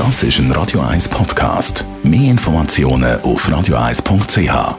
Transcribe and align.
Das 0.00 0.22
ist 0.22 0.38
ein 0.38 0.50
Radio 0.52 0.80
1 0.80 1.10
Podcast. 1.10 1.84
Mehr 2.02 2.30
Informationen 2.30 3.20
auf 3.20 3.46
radio1.ch. 3.46 4.78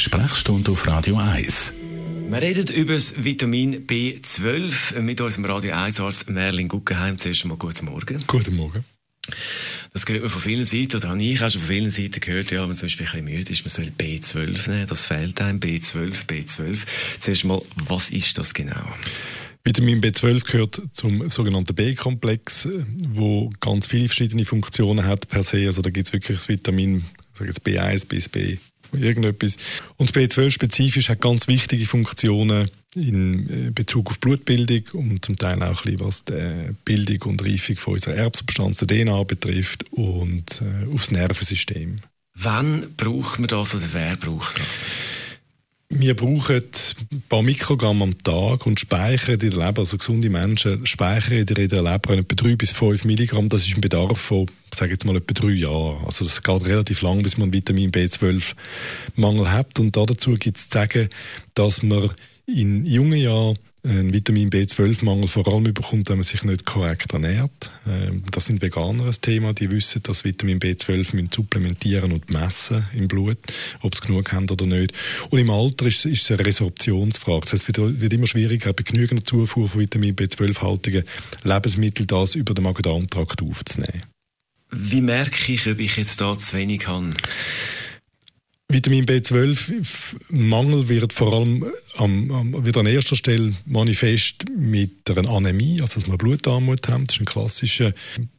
Sprechstunde 0.00 0.72
auf 0.72 0.84
Radio 0.88 1.16
1. 1.16 1.72
Wir 2.28 2.42
reden 2.42 2.66
über 2.74 2.94
das 2.94 3.22
Vitamin 3.22 3.86
B12 3.86 4.98
mit 5.02 5.20
unserem 5.20 5.44
Radio 5.44 5.74
1 5.74 6.00
Arzt 6.00 6.28
Merlin 6.28 6.66
Guggenheim. 6.66 7.16
Zuerst 7.16 7.44
einmal 7.44 7.58
guten 7.58 7.86
Morgen. 7.86 8.24
Guten 8.26 8.56
Morgen. 8.56 8.84
Das 9.92 10.04
hört 10.08 10.22
man 10.22 10.28
von 10.28 10.42
vielen 10.42 10.64
Seiten, 10.64 10.96
oder 10.96 11.10
habe 11.10 11.22
ich 11.22 11.40
auch 11.40 11.48
schon 11.48 11.60
von 11.60 11.70
vielen 11.70 11.90
Seiten 11.90 12.18
gehört, 12.18 12.50
ja, 12.50 12.62
wenn 12.62 12.70
man 12.70 12.76
zum 12.76 12.86
Beispiel 12.86 13.06
ein 13.06 13.24
bisschen 13.24 13.36
müde 13.38 13.52
ist, 13.52 13.62
man 13.62 13.68
soll 13.70 13.92
B12 13.96 14.68
nehmen, 14.68 14.86
das 14.88 15.04
fehlt 15.04 15.40
einem, 15.40 15.60
B12, 15.60 16.26
B12. 16.26 16.80
Zuerst 17.20 17.44
mal, 17.44 17.62
was 17.76 18.10
ist 18.10 18.36
das 18.36 18.52
genau? 18.52 18.84
Vitamin 19.66 20.00
B12 20.00 20.44
gehört 20.44 20.80
zum 20.92 21.28
sogenannten 21.28 21.74
B-Komplex, 21.74 22.68
wo 23.12 23.50
ganz 23.58 23.88
viele 23.88 24.06
verschiedene 24.06 24.44
Funktionen 24.44 25.04
hat 25.04 25.26
per 25.28 25.42
se. 25.42 25.66
Also 25.66 25.82
da 25.82 25.90
gibt 25.90 26.06
es 26.06 26.12
wirklich 26.12 26.38
das 26.38 26.48
Vitamin 26.48 27.04
jetzt 27.44 27.66
B1 27.66 28.06
bis 28.06 28.28
B 28.28 28.58
irgendetwas. 28.92 29.56
Und 29.96 30.12
B12 30.12 30.52
spezifisch 30.52 31.08
hat 31.08 31.20
ganz 31.20 31.48
wichtige 31.48 31.84
Funktionen 31.84 32.70
in 32.94 33.66
äh, 33.66 33.70
Bezug 33.72 34.10
auf 34.10 34.20
Blutbildung 34.20 34.84
und 34.92 35.24
zum 35.24 35.34
Teil 35.34 35.60
auch 35.64 35.84
ein 35.84 35.96
bisschen, 35.96 36.00
was 36.00 36.24
die 36.24 36.70
Bildung 36.84 37.30
und 37.30 37.44
Reifung 37.44 37.74
von 37.74 37.94
unserer 37.94 38.14
Erbsubstanz, 38.14 38.78
der 38.78 38.86
DNA 38.86 39.24
betrifft 39.24 39.84
und 39.90 40.62
äh, 40.62 40.94
aufs 40.94 41.10
Nervensystem. 41.10 41.96
Wann 42.34 42.94
braucht 42.96 43.40
man 43.40 43.48
das 43.48 43.74
oder 43.74 43.88
wer 43.92 44.16
braucht 44.16 44.60
das? 44.60 44.86
Wir 45.88 46.16
brauchen 46.16 46.62
ein 47.12 47.22
paar 47.28 47.42
Mikrogramm 47.42 48.02
am 48.02 48.18
Tag 48.18 48.66
und 48.66 48.80
speichern 48.80 49.34
in 49.34 49.50
der 49.50 49.66
Leber, 49.66 49.80
also 49.80 49.96
gesunde 49.96 50.28
Menschen 50.28 50.84
speichern 50.84 51.38
in 51.38 51.46
der 51.46 51.82
Leber 51.82 52.10
etwa 52.10 52.34
drei 52.34 52.56
bis 52.56 52.72
fünf 52.72 53.04
Milligramm. 53.04 53.48
Das 53.48 53.66
ist 53.66 53.76
ein 53.76 53.80
Bedarf 53.80 54.18
von, 54.18 54.46
sage 54.74 54.92
jetzt 54.92 55.04
mal, 55.04 55.16
etwa 55.16 55.32
drei 55.32 55.52
Jahren. 55.52 56.04
Also 56.04 56.24
das 56.24 56.42
geht 56.42 56.66
relativ 56.66 57.02
lang, 57.02 57.22
bis 57.22 57.38
man 57.38 57.52
Vitamin 57.52 57.92
B12-Mangel 57.92 59.52
hat. 59.52 59.78
Und 59.78 59.96
dazu 59.96 60.34
gibt 60.34 60.56
es 60.56 60.68
zu 60.68 60.78
sagen, 60.78 61.08
dass 61.54 61.84
man 61.84 62.10
in 62.46 62.84
jungen 62.84 63.20
Jahren 63.20 63.56
einen 63.88 64.12
Vitamin 64.12 64.50
B12-Mangel 64.50 65.28
vor 65.28 65.46
allem 65.48 65.72
bekommt, 65.72 66.08
wenn 66.08 66.16
man 66.16 66.24
sich 66.24 66.42
nicht 66.42 66.64
korrekt 66.64 67.12
ernährt. 67.12 67.70
Ähm, 67.86 68.22
das 68.30 68.46
sind 68.46 68.60
Veganer 68.62 69.06
ein 69.06 69.14
Thema, 69.20 69.52
die 69.52 69.70
wissen, 69.70 70.02
dass 70.02 70.24
Vitamin 70.24 70.58
B12 70.58 71.14
müssen 71.14 71.30
supplementieren 71.32 72.12
und 72.12 72.30
messen 72.30 72.84
im 72.94 73.08
Blut, 73.08 73.38
ob 73.80 73.94
sie 73.94 74.00
genug 74.02 74.32
haben 74.32 74.48
oder 74.50 74.66
nicht. 74.66 74.92
Und 75.30 75.38
im 75.38 75.50
Alter 75.50 75.86
ist, 75.86 76.04
ist 76.04 76.24
es 76.24 76.30
eine 76.30 76.46
Resorptionsfrage. 76.46 77.40
Das 77.42 77.52
heißt, 77.52 77.68
es 77.68 78.00
wird 78.00 78.12
immer 78.12 78.26
schwieriger, 78.26 78.72
bei 78.72 78.82
genügender 78.82 79.24
Zufuhr 79.24 79.68
von 79.68 79.80
Vitamin 79.80 80.16
B12-haltigen 80.16 81.04
Lebensmitteln 81.44 82.06
das 82.06 82.34
über 82.34 82.54
den 82.54 82.64
Magen-Darm-Trakt 82.64 83.42
aufzunehmen. 83.42 84.02
Wie 84.70 85.00
merke 85.00 85.52
ich, 85.52 85.66
ob 85.66 85.78
ich 85.78 85.96
jetzt 85.96 86.20
da 86.20 86.36
zu 86.36 86.56
wenig 86.56 86.86
habe? 86.88 87.14
Vitamin 88.68 89.06
B12-Mangel 89.06 90.88
wird 90.88 91.12
vor 91.12 91.32
allem 91.32 91.64
am, 91.96 92.30
am, 92.30 92.64
wird 92.64 92.76
an 92.76 92.86
erster 92.86 93.16
Stelle 93.16 93.54
manifest 93.64 94.44
mit 94.56 95.10
einer 95.10 95.28
Anämie, 95.28 95.80
also 95.80 95.94
dass 95.94 96.08
man 96.08 96.18
Blutarmut 96.18 96.88
haben. 96.88 97.06
Das 97.06 97.16
ist 97.16 97.22
ein 97.22 97.26
klassischer 97.26 97.92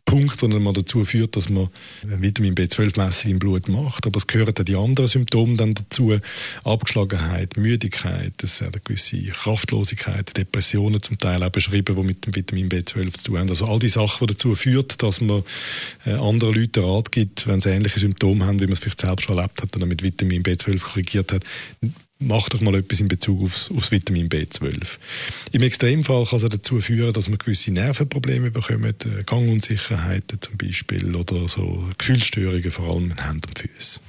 Punkt, 0.05 0.41
der 0.41 0.47
man 0.47 0.73
dazu 0.73 1.03
führt, 1.03 1.36
dass 1.36 1.50
man 1.50 1.67
Vitamin 2.02 2.55
B12-Messung 2.55 3.31
im 3.31 3.39
Blut 3.39 3.67
macht. 3.67 4.08
Aber 4.08 4.17
es 4.17 4.25
gehören 4.25 4.53
dann 4.53 4.66
die 4.66 4.75
anderen 4.75 5.08
Symptome 5.08 5.58
dann 5.58 5.73
dazu. 5.73 6.17
Abgeschlagenheit, 6.63 7.58
Müdigkeit, 7.58 8.33
es 8.41 8.61
werden 8.61 8.81
gewisse 8.83 9.22
Kraftlosigkeit, 9.22 10.35
Depressionen 10.38 11.03
zum 11.03 11.17
Teil 11.17 11.44
auch 11.44 11.50
beschrieben, 11.50 11.95
die 11.97 12.03
mit 12.03 12.25
dem 12.25 12.35
Vitamin 12.35 12.69
B12 12.69 13.17
zu 13.17 13.23
tun 13.25 13.39
haben. 13.39 13.50
Also 13.50 13.66
all 13.66 13.80
die 13.80 13.89
Sachen, 13.89 14.25
die 14.25 14.33
dazu 14.33 14.55
führen, 14.55 14.88
dass 14.97 15.19
man 15.19 15.44
äh, 16.05 16.11
anderen 16.11 16.55
Leuten 16.55 16.85
Rat 16.85 17.11
gibt, 17.11 17.45
wenn 17.45 17.59
sie 17.59 17.69
ähnliche 17.69 18.00
Symptome 18.00 18.45
haben, 18.45 18.61
wie 18.61 18.66
man 18.66 18.73
es 18.73 18.80
vielleicht 18.80 19.02
selbst 19.02 19.25
schon 19.25 19.38
erlebt 19.38 19.61
hat 19.61 19.75
und 19.75 19.88
mit 19.89 20.03
Vitamin 20.03 20.41
B12 20.41 20.80
korrigiert 20.80 21.33
hat, 21.33 21.44
mach 22.19 22.50
doch 22.50 22.61
mal 22.61 22.75
etwas 22.75 23.00
in 23.00 23.07
Bezug 23.07 23.44
aufs, 23.44 23.72
aufs 23.72 23.91
Vitamin 23.91 24.29
B12. 24.29 24.97
Im 25.51 25.61
Extremfall 25.61 26.25
kann 26.25 26.39
es 26.39 26.50
dazu 26.50 26.79
führen, 26.81 27.13
dass 27.13 27.29
man 27.29 27.38
gewisse 27.38 27.72
Nervenprobleme 27.72 28.51
bekommt, 28.51 29.05
äh, 29.05 29.23
Gangunsicherheiten 29.25 30.41
zum 30.41 30.57
Beispiel 30.57 31.16
oder 31.16 31.47
so 31.47 31.88
Gefühlsstörungen, 31.97 32.72
vor 32.72 32.94
allem 32.94 33.11
in 33.11 33.23
Händen 33.23 33.47
und 33.47 33.59
Füßen. 33.59 34.01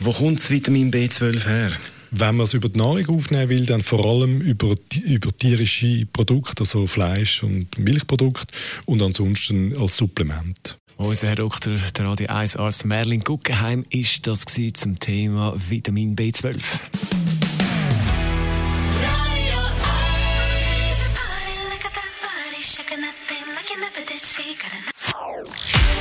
Wo 0.00 0.12
kommt 0.12 0.40
das 0.40 0.50
Vitamin 0.50 0.90
B12 0.90 1.46
her? 1.46 1.72
Wenn 2.12 2.36
man 2.36 2.44
es 2.44 2.54
über 2.54 2.68
die 2.68 2.78
Nahrung 2.78 3.08
aufnehmen 3.08 3.48
will, 3.50 3.66
dann 3.66 3.82
vor 3.82 4.04
allem 4.04 4.40
über, 4.40 4.74
über 5.04 5.36
tierische 5.36 6.06
Produkte, 6.12 6.62
also 6.62 6.88
Fleisch- 6.88 7.44
und 7.44 7.78
Milchprodukte 7.78 8.52
und 8.86 9.00
ansonsten 9.00 9.76
als 9.76 9.96
Supplement. 9.96 10.76
Unser 10.96 11.28
Herr 11.28 11.36
Dr. 11.36 11.76
der 11.76 12.04
Radio 12.04 12.26
1 12.26 12.56
Arzt 12.56 12.84
Merlin 12.84 13.20
Guggenheim 13.20 13.86
ist 13.88 14.26
das 14.26 14.44
zum 14.74 14.98
Thema 14.98 15.54
Vitamin 15.56 16.14
B12. 16.14 16.60